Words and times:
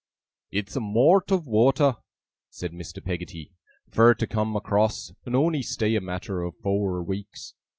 'It's 0.49 0.75
a 0.75 0.79
mort 0.79 1.29
of 1.31 1.45
water,' 1.45 1.97
said 2.49 2.71
Mr. 2.71 3.05
Peggotty, 3.05 3.53
'fur 3.91 4.15
to 4.15 4.25
come 4.25 4.55
across, 4.55 5.13
and 5.27 5.35
on'y 5.35 5.61
stay 5.61 5.93
a 5.95 6.01
matter 6.01 6.41
of 6.41 6.57
fower 6.63 7.03
weeks. 7.03 7.53